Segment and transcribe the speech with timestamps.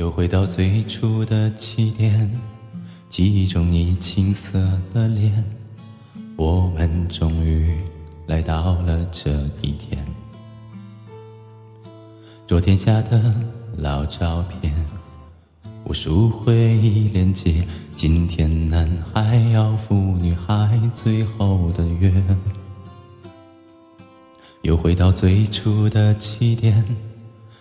[0.00, 2.32] 又回到最初的起点，
[3.10, 4.58] 记忆中你青涩
[4.94, 5.44] 的脸，
[6.36, 7.76] 我们终于
[8.26, 10.02] 来到了这一天。
[12.46, 13.34] 昨天下的
[13.76, 14.74] 老照片，
[15.84, 17.62] 无数回忆连接，
[17.94, 22.10] 今天男孩要赴女孩最后的约。
[24.62, 26.82] 又回到最初的起点，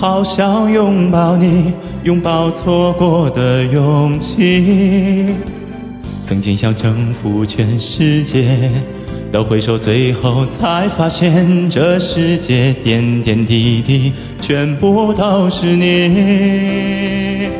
[0.00, 5.36] 好想拥抱你，拥抱错过的勇气。
[6.24, 8.70] 曾经想征服全世界，
[9.30, 17.50] 到回首最后才发现，这世界点点滴滴全部都是你。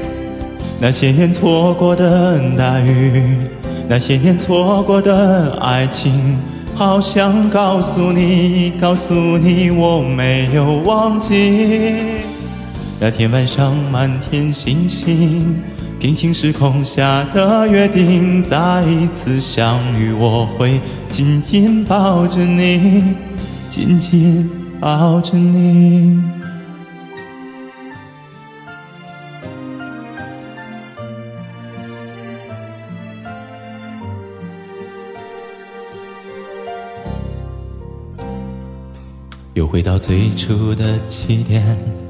[0.81, 3.37] 那些年错过的大雨，
[3.87, 6.39] 那些年错过的爱情，
[6.75, 12.30] 好想告诉你，告诉你我没有忘记。
[13.03, 15.57] 那天晚上，满天星星，
[15.99, 20.79] 平行时空下的约定，再一次相遇，我会
[21.09, 23.03] 紧紧抱着你，
[23.71, 26.23] 紧紧抱着你。
[39.55, 42.10] 又回到最初的起点。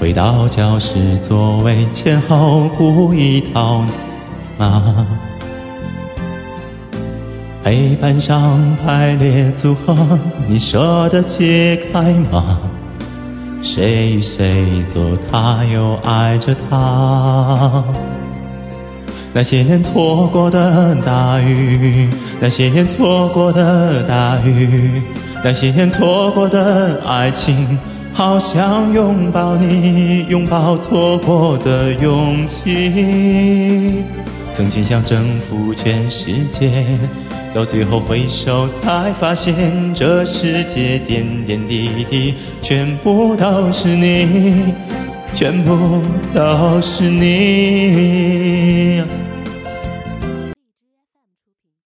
[0.00, 3.84] 回到教室座位前后，故意讨
[4.58, 5.06] 骂。
[7.62, 12.58] 黑板上排列组合，你舍得解开吗？
[13.62, 17.82] 谁与谁做他又爱着他？
[19.32, 25.02] 那些年错过的大雨，那些年错过的大雨，
[25.42, 27.78] 那些年错过的爱情。
[28.16, 34.04] 好想拥抱你，拥抱错过的勇气。
[34.52, 36.70] 曾经想征服全世界，
[37.52, 44.72] 到最后回首才发现，这世界点点滴滴全部都是你，
[45.34, 46.00] 全部
[46.32, 49.02] 都是你。